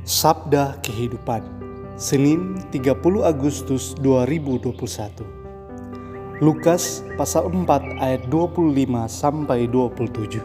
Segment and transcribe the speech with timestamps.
[0.00, 1.44] Sabda Kehidupan
[2.00, 8.80] Senin 30 Agustus 2021 Lukas pasal 4 ayat 25
[9.12, 10.40] sampai 27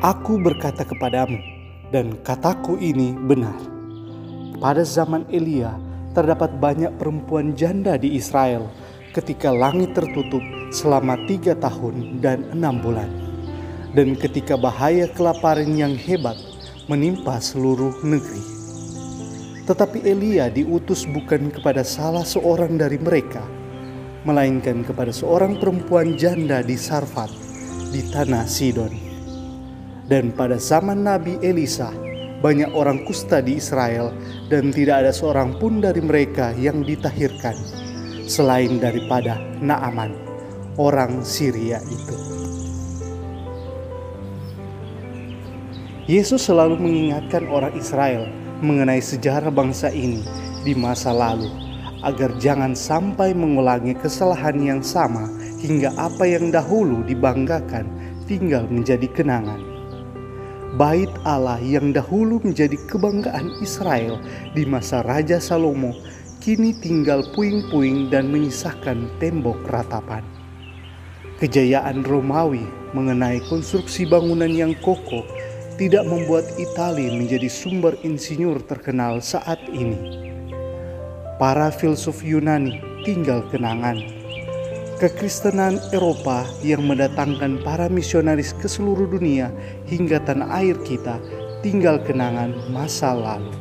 [0.00, 1.36] Aku berkata kepadamu
[1.92, 3.60] dan kataku ini benar.
[4.64, 5.76] Pada zaman Elia
[6.16, 8.72] terdapat banyak perempuan janda di Israel
[9.12, 10.40] ketika langit tertutup
[10.72, 13.12] selama tiga tahun dan enam bulan.
[13.92, 16.55] Dan ketika bahaya kelaparan yang hebat
[16.86, 18.42] menimpa seluruh negeri.
[19.66, 23.42] Tetapi Elia diutus bukan kepada salah seorang dari mereka,
[24.22, 27.30] melainkan kepada seorang perempuan janda di Sarfat,
[27.90, 28.94] di tanah Sidon.
[30.06, 31.90] Dan pada zaman Nabi Elisa,
[32.38, 34.14] banyak orang kusta di Israel
[34.46, 37.58] dan tidak ada seorang pun dari mereka yang ditahirkan,
[38.30, 40.14] selain daripada Naaman,
[40.78, 42.16] orang Syria itu.
[46.06, 48.30] Yesus selalu mengingatkan orang Israel
[48.62, 50.22] mengenai sejarah bangsa ini
[50.62, 51.50] di masa lalu,
[52.06, 55.26] agar jangan sampai mengulangi kesalahan yang sama
[55.58, 57.90] hingga apa yang dahulu dibanggakan
[58.30, 59.58] tinggal menjadi kenangan.
[60.78, 64.22] Bait Allah yang dahulu menjadi kebanggaan Israel
[64.54, 65.90] di masa Raja Salomo
[66.38, 70.22] kini tinggal puing-puing dan menyisakan tembok ratapan.
[71.42, 72.62] Kejayaan Romawi
[72.94, 75.26] mengenai konstruksi bangunan yang kokoh
[75.76, 80.24] tidak membuat Italia menjadi sumber insinyur terkenal saat ini.
[81.36, 84.00] Para filsuf Yunani tinggal kenangan.
[84.96, 89.52] Kekristenan Eropa yang mendatangkan para misionaris ke seluruh dunia
[89.84, 91.20] hingga tanah air kita
[91.60, 93.52] tinggal kenangan masa lalu.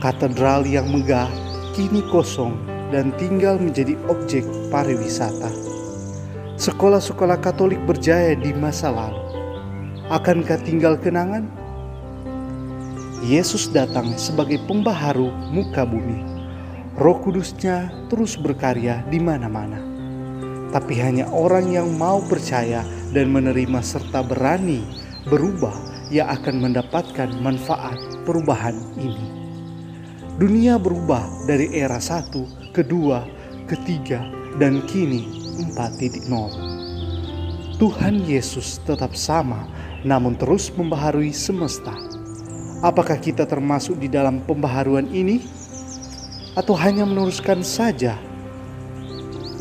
[0.00, 1.28] Katedral yang megah
[1.76, 2.56] kini kosong
[2.88, 5.52] dan tinggal menjadi objek pariwisata.
[6.56, 9.25] Sekolah-sekolah Katolik berjaya di masa lalu
[10.06, 11.50] Akankah tinggal kenangan?
[13.26, 16.22] Yesus datang sebagai pembaharu muka bumi.
[16.94, 19.82] Roh Kudusnya terus berkarya di mana-mana.
[20.70, 24.86] Tapi hanya orang yang mau percaya dan menerima serta berani
[25.26, 25.74] berubah
[26.14, 29.26] yang akan mendapatkan manfaat perubahan ini.
[30.38, 33.26] Dunia berubah dari era satu, kedua,
[33.66, 34.22] ketiga,
[34.62, 35.26] dan kini
[35.74, 36.30] 4.0.
[37.82, 39.66] Tuhan Yesus tetap sama
[40.06, 41.90] namun terus membaharui semesta.
[42.78, 45.42] Apakah kita termasuk di dalam pembaharuan ini,
[46.54, 48.14] atau hanya meneruskan saja?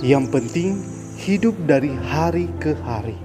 [0.06, 0.72] Yang penting,
[1.17, 3.17] hidup dari hari ke hari.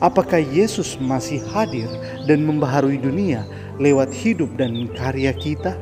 [0.00, 1.88] Apakah Yesus masih hadir
[2.24, 3.44] dan membaharui dunia
[3.76, 5.76] lewat hidup dan karya kita?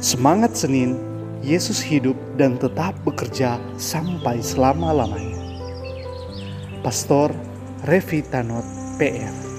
[0.00, 0.96] Semangat Senin,
[1.44, 5.36] Yesus hidup dan tetap bekerja sampai selama-lamanya.
[6.80, 7.32] Pastor
[7.80, 8.64] Revitanot
[9.00, 9.49] PR